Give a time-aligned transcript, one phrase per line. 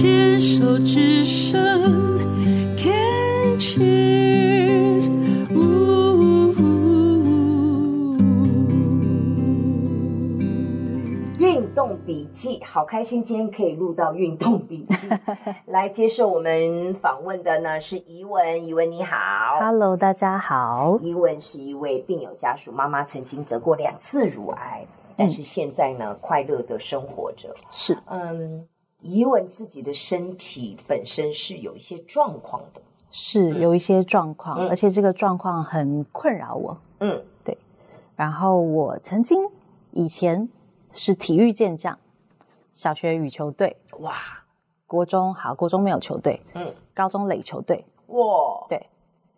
[0.00, 1.60] 牵手之声
[2.76, 5.10] ，Can cheers。
[11.40, 15.08] 运动笔记，好开心，今天可以录到运动笔记。
[15.66, 19.16] 来接受我们访问的呢是怡文，怡文你好
[19.58, 20.96] ，Hello，大家好。
[21.02, 24.86] 怡文是一位病友家属妈妈，曾经得过两次乳癌。
[25.16, 27.52] 但是现在呢，嗯、快乐的生活着。
[27.72, 28.64] 是，嗯，
[29.00, 32.80] 怡雯自己的身体本身是有一些状况的，
[33.10, 36.76] 是有一些状况，嗯、而且这个状况很困扰我。
[37.00, 37.56] 嗯，对。
[38.16, 39.38] 然后我曾经
[39.92, 40.48] 以前
[40.92, 41.96] 是体育健将，
[42.72, 44.14] 小学羽球队，哇，
[44.86, 48.88] 国中好，国中没有球队，嗯，高中垒球队，哇，对。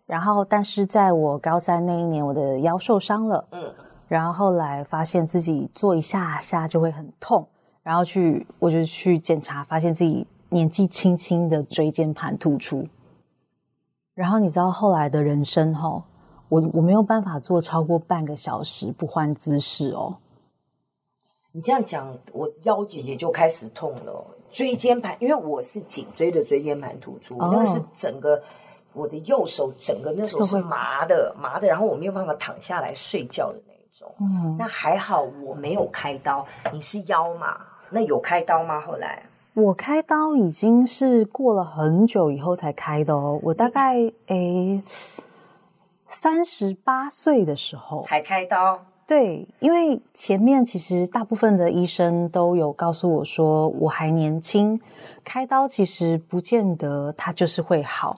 [0.07, 3.73] 然后，但是在我高三那一年，我的腰受伤了，嗯。
[4.07, 7.47] 然后后来发现自己坐一下下就会很痛，
[7.83, 12.87] 然后去我就去检查，发现自己年纪轻轻的椎间盘突出。
[14.13, 16.03] 然后你知道后来的人生哈，
[16.49, 20.17] 我我没有办法做超过半个小时不换姿势哦。
[21.53, 24.25] 你这样讲，我腰也也就开始痛了。
[24.51, 28.41] 椎间盘，因为我是颈椎的椎间盘突出，哦、那个是整个
[28.93, 34.13] 我的右手整个那时候是麻的麻的，然后我没有办法躺下来睡觉的那种。
[34.19, 36.45] 嗯，那还好我没有开刀。
[36.73, 37.57] 你是腰嘛？
[37.91, 38.81] 那有开刀吗？
[38.81, 43.39] 后来我开刀已经是过了很久以后才开的哦。
[43.43, 44.81] 我大概诶
[46.07, 48.79] 三十八岁的时候才开刀。
[49.05, 54.79] 对，因为前面其实大部分的医生都有告诉我说我还年轻，
[55.25, 58.17] 开刀其实不见得它就是会好。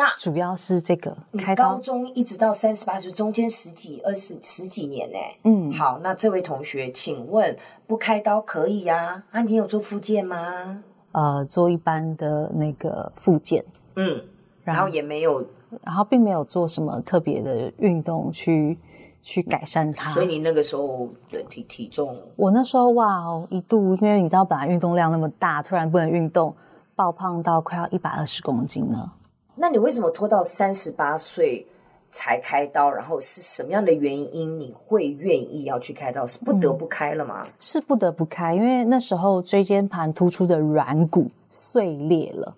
[0.00, 5.18] 那主要是这个开刀，高中一直到三十八岁，中间十几、二十十几年呢。
[5.44, 7.54] 嗯，好，那这位同学，请问
[7.86, 9.22] 不开刀可以啊？
[9.30, 10.82] 啊，你有做复健吗？
[11.12, 13.62] 呃，做一般的那个复健，
[13.96, 14.24] 嗯，
[14.64, 15.44] 然后也没有，
[15.84, 18.78] 然后并没有做什么特别的运动去
[19.20, 20.10] 去改善它。
[20.14, 26.56] 所以你那个时候的体体重，我那时候哇哦，一度因为你知道本来运动量那么大，突然不能运动，
[26.96, 29.12] 爆胖到快要一百二十公斤了。
[29.60, 31.66] 那你为什么拖到三十八岁
[32.08, 32.90] 才开刀？
[32.90, 36.26] 然后是什么样的原因你会愿意要去开刀？
[36.26, 37.42] 是不得不开了吗？
[37.44, 42.54] 嗯，是不得不开，因为那时候椎间盘突出的软骨碎裂了。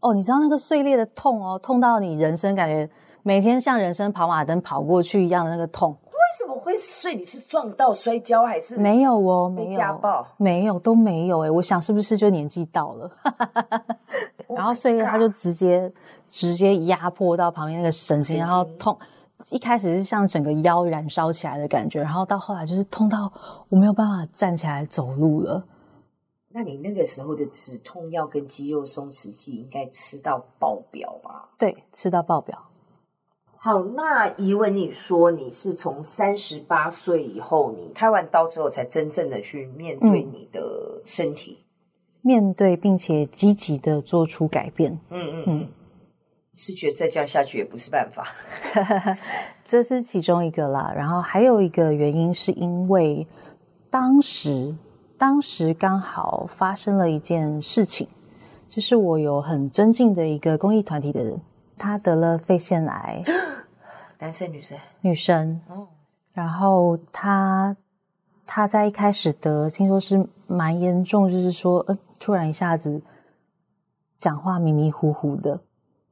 [0.00, 2.88] 哦，你知道那个碎裂的痛哦，痛到你人生感觉
[3.22, 5.94] 每天像人生跑马灯跑过去一样的那个痛。
[6.04, 7.14] 为什么会碎？
[7.14, 9.52] 你是撞到摔跤还是没有哦？
[9.54, 11.50] 没有家暴，没有都没有哎。
[11.50, 13.10] 我想是不是就年纪到了？
[14.60, 15.90] 然后碎裂，他就直接
[16.28, 18.96] 直接压迫到旁边那个神经，然后痛。
[19.50, 23.32] 一开始是像整个腰燃烧起来的感觉，然后到后来就是痛到
[23.70, 25.64] 我没有办法站起来走路了。
[26.52, 31.48] 那你那个时候的止痛药跟肌肉松弛剂应该吃到爆表吧？
[31.56, 32.66] 对，吃到爆表。
[33.56, 41.69] 好，那怡文，你说你是从三十八岁以后，你开完刀之后，才真正的去面对你的身体，嗯、
[42.22, 44.92] 面对并且积极的做出改变。
[45.10, 45.68] 嗯嗯嗯，
[46.54, 48.26] 是觉得再这样下去也不是办法，
[49.66, 50.92] 这是其中一个啦。
[50.94, 53.26] 然后还有一个原因，是因为
[53.88, 54.74] 当时
[55.16, 58.08] 当时刚好发生了一件事情，
[58.68, 61.40] 就是我有很尊敬的一个公益团体的人。
[61.78, 63.24] 他得了肺腺癌，
[64.20, 64.76] 男生女生？
[65.00, 65.58] 女生。
[65.68, 65.88] 哦，
[66.34, 67.74] 然后他
[68.46, 73.02] 他在一开始得，听说是蛮严重，就是说，呃，突然一下子
[74.16, 75.60] 讲话迷迷糊糊的，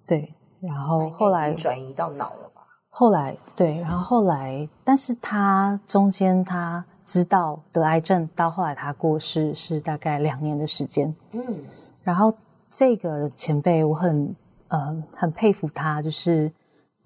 [0.05, 0.35] 对。
[0.61, 2.67] 然后后来转移到脑了吧？
[2.89, 11.15] 后来对，然后后来，但是他中间他知道得癌症，到后来他过世是大概两年的时间。
[11.31, 11.63] 嗯，
[12.03, 12.35] 然后
[12.69, 14.35] 这个前辈我很。
[14.71, 16.53] 呃，很佩服他，就是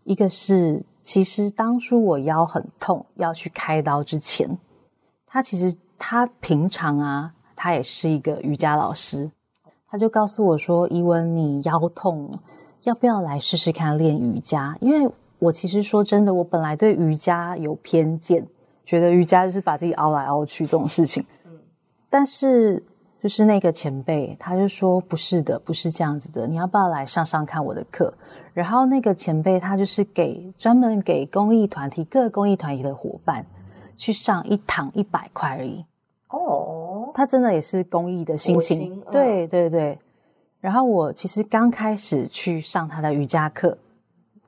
[0.02, 4.58] 一个是，其实当初我腰很痛要去开刀之前，
[5.26, 7.32] 他其实他平常啊，
[7.62, 9.30] 他也是一个瑜伽老师，
[9.88, 12.28] 他就告诉我说：“伊文，你腰痛，
[12.82, 18.44] 要不要来试试看练瑜伽？”因为我其实说真的，我本来对瑜伽有偏见，
[18.82, 21.24] 觉得瑜伽就是把自己凹来凹去这种事情，
[22.10, 22.82] 但是。
[23.22, 26.44] 就是那个前辈，他就说不是的，不是这样子的。
[26.44, 28.12] 你要不要来上上看我的课？
[28.52, 33.46] 然后那个前辈他就是给专门给公益团体、各公益团体的伙伴
[33.96, 35.84] 去上一堂一百块而已。
[36.30, 36.81] 哦，
[37.14, 38.76] 他真的也是公益的心情。
[38.76, 39.98] 心对对对。
[40.60, 43.76] 然后我其实刚开始去上他的瑜伽课，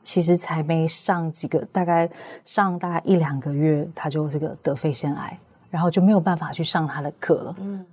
[0.03, 2.09] 其实才没上几个，大概
[2.45, 5.39] 上大概一两个月，他就这个得肺腺癌，
[5.71, 7.57] 然后就没有办法去上他的课了。
[7.59, 7.85] 嗯。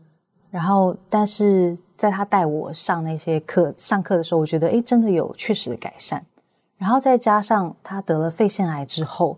[0.52, 6.24] 然后，但是在他带我上那些课上课的时候，我觉得哎，真的有确实的改善。
[6.78, 9.38] 然后再加上他得了肺腺癌之后，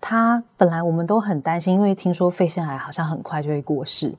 [0.00, 4.14] 他本来我们都很担心，因为听说肺腺癌好像很快就会过世，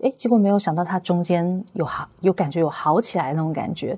[0.00, 3.96] 诶，结果没有想到他中间有好有感觉有好起来那种感觉。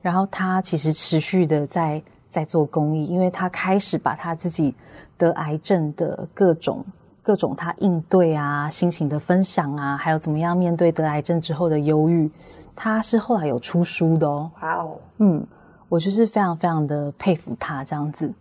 [0.00, 4.74] 然后他其实持续的在在做公益，因为他开始把他自己
[5.16, 6.84] 得癌症的各种
[7.22, 12.30] 各种他应对啊、心情的分享啊，还有怎么样面对得癌症之后的忧郁，
[12.74, 14.50] 他是后来有出书的哦。
[14.60, 15.46] 哇哦，嗯。
[15.88, 18.32] 我就是非常非常的佩服他这样子，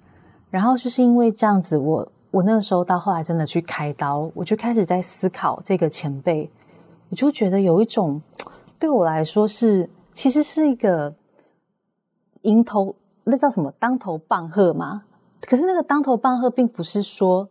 [0.50, 6.50] 然后就是因为这样子，我我那个时候到后来真的去开刀，我就开始在思考这个前辈，
[7.11, 8.21] 我就觉得有一种
[8.79, 11.13] 对我来说是其实是一个
[12.41, 15.03] 迎头，那叫什么当头棒喝嘛？
[15.41, 17.49] 可是那个当头棒喝并不是说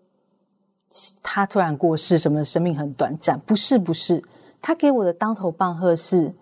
[1.22, 4.24] 他突然过世，什么生命很短暂，不是不是，
[4.60, 6.34] 他给我的当头棒喝是。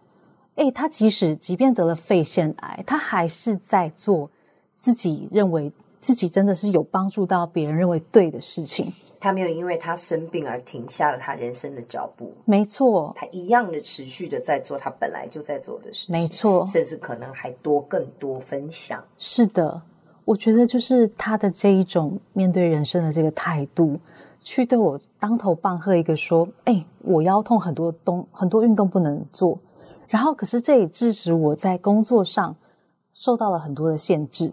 [0.54, 4.28] 诶，他即使即便得了肺腺癌，他还是在做
[4.76, 8.92] 自己认为自己真的是有帮助到别人认为对的事情。
[9.20, 12.32] 他没有因为他生病而停下了他人生的脚步。
[12.44, 16.12] 没错，他一样的持续的在做他本来就在做的事情。
[16.12, 19.02] 没错，甚至可能还多更多分享。
[19.18, 19.82] 是的，
[20.24, 23.98] 我觉得就是他的这一种面对人生的这个态度，
[24.42, 29.58] 去对我当头棒喝一个说：“哎，我腰痛，很多东很多运动不能做。”
[30.08, 32.56] 然后，可是这也致使我在工作上
[33.12, 34.52] 受到了很多的限制，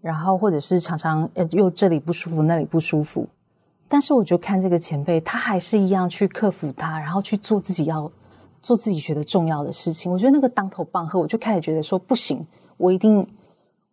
[0.00, 3.26] 然后或者是常常呃又这里不舒服，那里不舒服。
[3.90, 8.10] 但是我就看这个前辈，他还是一样去克服他，然后去做自己要
[8.62, 10.10] 做自己觉得重要的事情。
[10.10, 12.46] 我觉得那个当头棒喝，我就开始觉得说不行，
[12.76, 13.26] 我一定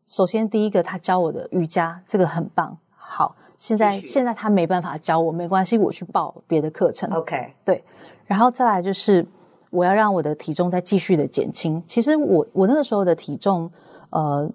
[0.06, 2.78] 首先第一个他教我的瑜伽，这个很棒。
[2.96, 7.10] 好，现在现在他没办法教我，没关系，我去报别的课程。
[7.12, 7.84] OK，对，
[8.26, 9.26] 然后再来就是。
[9.70, 11.84] 我要让我的体重再继续的减轻。
[11.86, 13.70] 其实我我那个时候的体重，
[14.12, 14.50] 呃，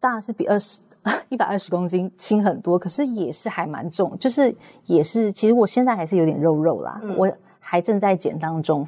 [0.00, 0.80] 当然是比二十
[1.28, 4.54] 一百二十公斤轻很多，可是也是还蛮重，就是
[4.84, 8.86] 也是，其实我现在还是有点肉肉啦，嗯、我还正在减当中。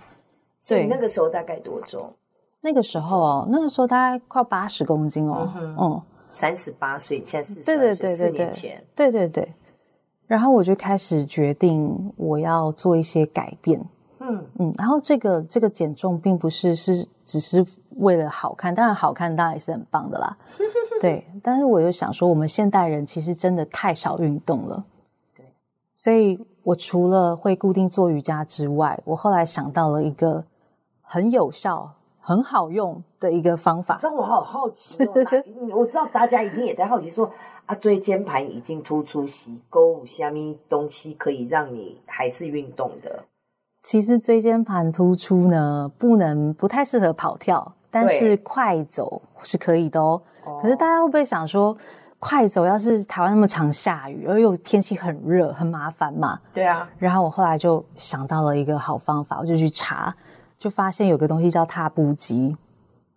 [0.59, 2.13] 所以那个时候大概多重？
[2.61, 5.49] 那个时候哦，那个时候大概快八十公斤哦，
[5.79, 9.55] 嗯，三十八岁，现在四十四年前，对对对。
[10.27, 13.81] 然后我就开始决定我要做一些改变。
[14.21, 17.65] 嗯嗯，然后这个这个减重并不是是只是
[17.99, 20.37] 为了好看，当然好看当然也是很棒的啦。
[21.01, 24.85] 对，但是我又想说，我们现代人其实真的太少运动了。
[25.37, 25.45] 对，
[25.95, 30.45] 所以我除了会固定做瑜伽之外，我后来想到了一个
[31.01, 33.97] 很有效、很好用的一个方法。
[33.99, 35.13] 这我好好奇哦，
[35.75, 37.31] 我 知道大家一定也在好奇说
[37.67, 43.25] 啊，椎间盘已经突出，是勾下面东西可以让你还是运动的？
[43.83, 50.21] 其实椎间盘突出呢，不能不太适合跑跳，但是快走是可以的哦。
[50.45, 51.77] 哦，可是大家会不会想说，
[52.19, 56.41] 快走要是台湾那么常下雨，而又天气很热，很麻烦嘛？
[56.53, 56.89] 对啊。
[56.99, 60.15] 然后我后来就想到了一个好方法，我就去查，
[60.59, 62.57] 就发现有个东西叫踏步机。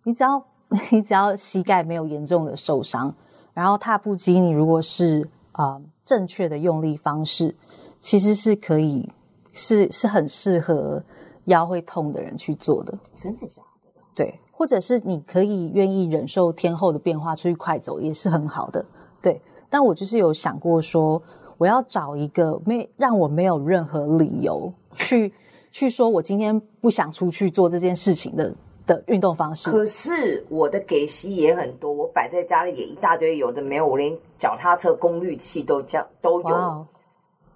[0.04, 0.44] 你只要
[0.90, 3.14] 你只要膝盖没有严重的受伤，
[3.52, 7.54] 然后踏步机你如果是呃正确的用力方式，
[8.00, 9.10] 其实是可以。
[9.54, 11.04] 是是很适合
[11.44, 14.00] 腰会痛的人去做的，真的假的？
[14.14, 18.84] 对，或者是你可以愿意忍受天候的变化，出去快走也是很好的。
[19.20, 21.20] 对，但我就是有想过说，
[21.58, 25.32] 我要找一个没让我没有任何理由去
[25.70, 28.54] 去说我今天不想出去做这件事情的
[28.86, 29.70] 的运动方式。
[29.70, 36.86] 可是我的给息也很多，我摆在家里也一大堆，有的没有，我连脚踏车功率器都这样都有 Wow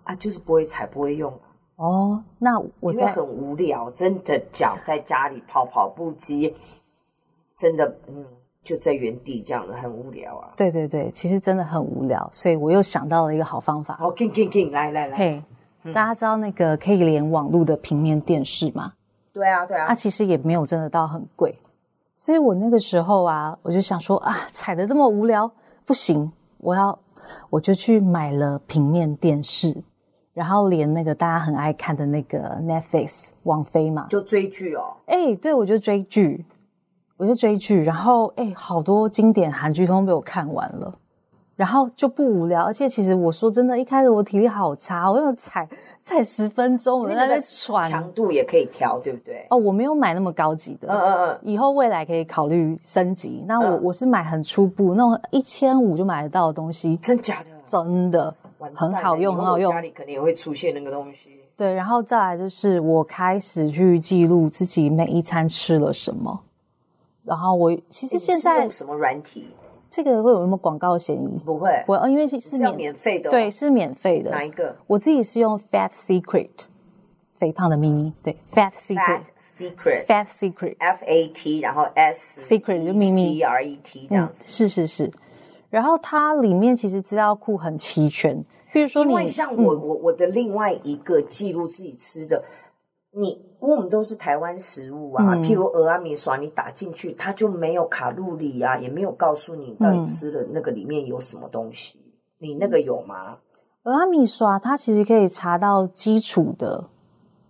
[0.04, 1.32] 啊，就是不会踩，不会用。
[1.74, 6.54] 哦，那我因为很无聊，真的脚在家里跑跑步机，
[7.56, 8.24] 真的嗯，
[8.62, 10.52] 就在原地这样的很无聊啊。
[10.56, 13.94] 对对对，其实真的很无聊，所以我又想到了一个好方法。
[13.94, 15.42] 好，King King King，来来来，嘿，
[15.92, 18.92] 大家知道那个可以连网路的平面电视吗？
[19.32, 21.58] 对啊对啊，它其实也没有真的到很贵，
[22.14, 25.50] 所以我那个时候啊，我就想说啊，踩的这么无聊
[25.84, 26.98] 不行，我要
[27.50, 29.82] 我就去买了平面电视。
[30.32, 34.94] 然后连那个大家很爱看的那个 Netflix 王菲嘛，就追剧哦。
[35.06, 36.44] 哎，对，我就追剧，
[37.16, 37.82] 我就追剧。
[37.82, 40.94] 然后哎，好多经典韩剧都被我看完了，
[41.54, 42.62] 然后就不无聊。
[42.62, 45.68] 而且其实我说真的，一开始我体力好差，我要踩
[46.00, 47.88] 踩十分钟，我在那边喘。
[47.90, 49.46] 强度也可以调，对不对？
[49.50, 50.88] 哦，我没有买那么高级的。
[50.88, 51.38] 嗯嗯嗯。
[51.42, 53.44] 以后未来可以考虑升级。
[53.46, 56.96] 那我、嗯、我是买很初步那种一千五就买得到的东西。
[56.96, 57.50] 真假的？
[57.66, 58.34] 真的。
[58.74, 59.70] 很好用，很好用。
[59.70, 61.30] 家里肯定也会出现那个东西。
[61.56, 66.40] 对，然后再来就是我开始去记录自己每一餐吃了什么，
[67.26, 69.48] 然后我其实现在什么软体？
[69.90, 71.38] 这个会有什么广告嫌疑？
[71.44, 74.30] 不会，不会，因为是是免免费的，对，是免费的。
[74.30, 74.76] 哪一个？
[74.86, 76.50] 我自己是用 Fat Secret，
[77.36, 85.10] 肥胖的秘密，对，Fat Secret，Fat Secret，Fat Secret，F A T，然后 S Secret 就秘密，C R E T 这样子，是是是。
[85.70, 88.44] 然后它里面其实资料库很齐全。
[88.72, 92.44] 比如说你，因为像我，我我的另外一个记录自己吃的，
[93.12, 101.98] 你，因为我们都是台湾食物啊，譬如蚵仔面线，你打进去，它就没有卡路里啊，也没有告诉你到底吃了那个里面有什么东西。
[102.38, 103.38] 你那个有吗？
[103.82, 106.84] 蚵仔面刷它其实可以查到基础的，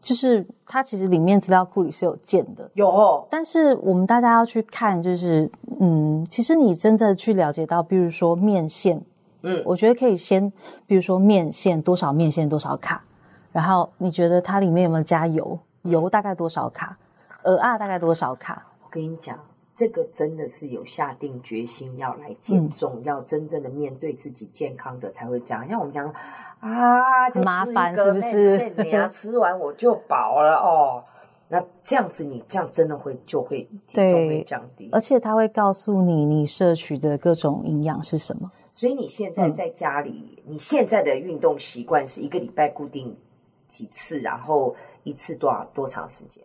[0.01, 3.27] 就是它其实里面资料库里是有建的，有哦。
[3.29, 9.03] 但是我们大家要去看，就是嗯，其实你真的去了解到，比如说面线。
[9.43, 10.53] 嗯，我觉得可以先，
[10.87, 13.05] 比如说面线多少，面线多少卡，
[13.53, 15.59] 然后你觉得它里面有没有加油？
[15.89, 16.99] 油大概多少卡？
[17.45, 18.63] 蚵仔大概多少卡？
[18.83, 19.39] 我跟你讲，
[19.75, 25.69] 这个真的是有下定决心要来减重，嗯、要真正的面对自己健康的才会讲。
[25.69, 26.13] 像我们讲
[26.61, 28.71] 啊，就麻烦是不是？
[28.79, 31.05] 你啊， 吃完我就饱了哦。
[31.49, 38.51] 那这样子，你这样真的会就会体重会降低，而且他会告诉你你摄取的各种营养是什么。
[38.73, 43.17] 所以你现在在家里，嗯、你现在的运动习惯是一个礼拜固定
[43.67, 46.43] 几次，然后一次多少多长时间？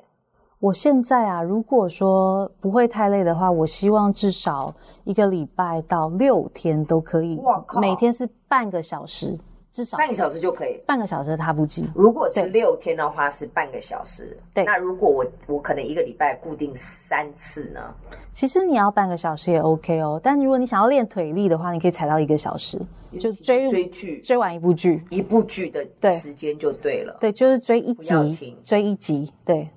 [0.59, 4.73] 我现在啊，如果说不会太累的话，我希望至少
[5.03, 7.41] 一个礼拜到六天都可以。
[7.79, 9.39] 每天是半个小时。
[9.71, 11.89] 至少半个小时就可以，半个小时的踏步机。
[11.95, 14.37] 如果是六天的话，是半个小时。
[14.53, 17.95] 对，那如果我我可能一个礼拜固定三次呢？
[18.33, 20.19] 其实你要半个小时也 OK 哦。
[20.21, 22.77] 但如果你想要练腿力的话，你可以踩到一个小时，
[23.17, 27.15] 就追追剧，追完一部剧，一部剧的时间就对了。
[27.21, 29.31] 对，就是追一集，追一集。
[29.45, 29.69] 对，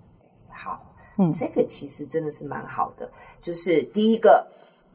[0.48, 0.84] 好，
[1.18, 3.08] 嗯，这个其实真的是蛮好的。
[3.40, 4.44] 就是第一个，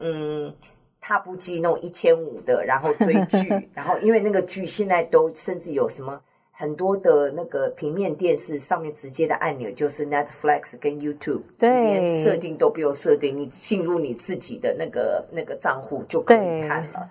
[0.00, 0.54] 嗯。
[1.00, 17.10] 踏步机那种一千五的，然后追剧， 然后因为那个剧现在都甚至有什么很多的那个平面电视上面直接的按钮，就是 Netflix 跟 YouTube，对，连设定都不用设定，你进入你自己的那个那个账户就可以看了。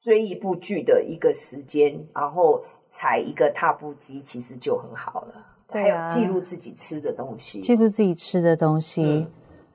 [0.00, 5.46] 追一部剧的一个时间，然后踩一个踏步机，其实就很好了。
[5.66, 9.02] 对啊，还有记录自己吃的东西，记录自己吃的东西。
[9.02, 9.30] 嗯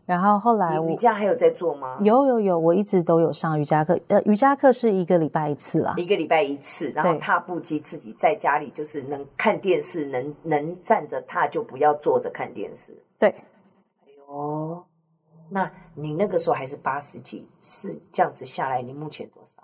[0.09, 1.99] 然后后来我瑜伽还有在做吗？
[2.01, 3.95] 有有有，我一直都有上瑜伽课。
[4.07, 6.87] 呃，瑜伽课是一个礼拜一次啦，一个礼拜一次。
[6.95, 12.91] 然后踏步机自己在家里就是能看电视，能能站着踏就不要坐着看电视。
[13.19, 13.29] 对。
[13.29, 14.83] 哎呦，
[15.47, 19.61] 那你那个时候还是八十几，是这样子下来，你目前多少？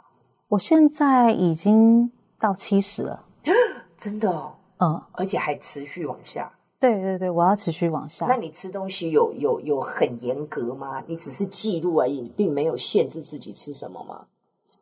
[0.48, 3.26] 我现在已经到七十了，
[3.98, 4.54] 真的哦。
[4.78, 6.52] 嗯，而且还持续往下。
[6.80, 8.26] 对对对，我要持续往下。
[8.28, 11.02] 那你吃东西有有有很严格吗？
[11.08, 14.26] 你只是记录而已，你并没有限制自己吃什么吗？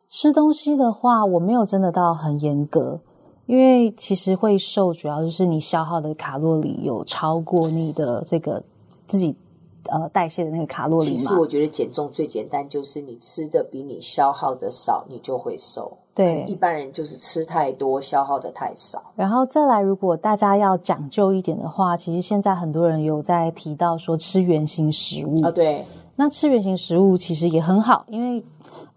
[0.08, 3.00] 吃东西的话，我没有真的到很严格，
[3.46, 8.64] 因为其实会瘦，主要就是你消耗的卡路里有超过你的这个
[9.08, 9.36] 自己。
[9.90, 11.12] 呃，代谢的那个卡路里嘛。
[11.12, 15.98] 其实我觉得减重最简单，就是你吃的比你消耗的少，你就会瘦。
[16.16, 19.02] 对，一般人就是吃太多，消耗的太少。
[19.16, 25.50] 然后再来，如果大家要讲究一点的话，其实现在很多人有在提到说吃原型食物啊。
[25.50, 25.84] 对，
[26.16, 28.46] 那吃原型食物其实也很好，因为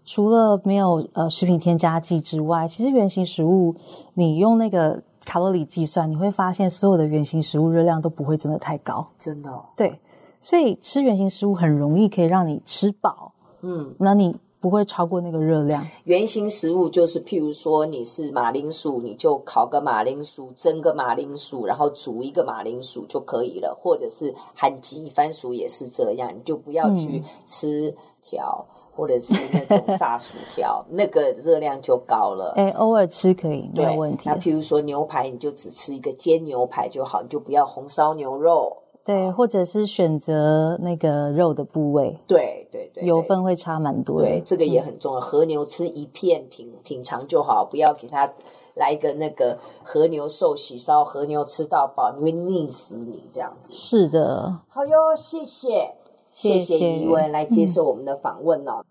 [0.05, 3.75] 除了没有呃食品添加剂之外，其实原型食物
[4.13, 9.03] 你用那个卡路里计算，你会发现所有的原型食物热量都不会真的太高。
[9.17, 9.65] 真的哦？
[9.75, 9.99] 对。
[10.39, 15.85] 所以吃原型食物很容易可以让你吃饱，嗯，那你不会超过那个热量。
[16.05, 23.75] 原型食物就是，譬如说你是马铃薯，你就烤个马铃薯，蒸个马铃薯，然后煮一个马铃薯就可以了。
[23.79, 32.53] 或者是韩籍番薯也是这样，你就不要去吃条、嗯、或者是那种炸薯条，那个热量就高了。
[32.55, 34.27] 哎，偶尔吃可以，没有问题。
[34.27, 38.75] 那譬如说牛排，你就只吃一个煎牛排就好，你就不要红烧牛肉。
[39.07, 44.27] 对，或者是选择那个肉的部位，对对对，油分会差蛮多的。
[44.27, 45.21] 对，这个也很重要。
[45.21, 48.29] 和牛吃一片品品尝就好，不要给它
[48.75, 53.71] 来一个那个和牛寿喜烧，和牛吃到饱，你会腻死你这样子。
[53.71, 55.95] 是的，好哟，谢谢
[56.29, 58.81] 谢谢怡文来接受我们的访问哦。
[58.81, 58.85] 嗯